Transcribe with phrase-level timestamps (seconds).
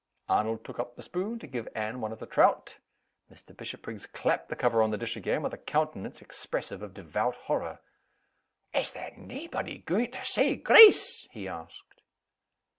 [0.27, 2.79] Arnold took up the spoon, to give Anne one of the trout.
[3.31, 3.55] Mr.
[3.55, 7.81] Bishopriggs clapped the cover on the dish again, with a countenance expressive of devout horror.
[8.73, 12.01] "Is there naebody gaun' to say grace?" he asked.